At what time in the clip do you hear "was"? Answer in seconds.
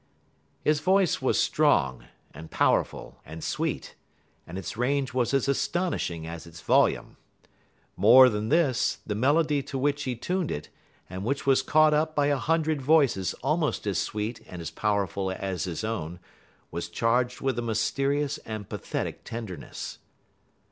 1.21-1.39, 5.13-5.31, 11.45-11.61, 16.71-16.89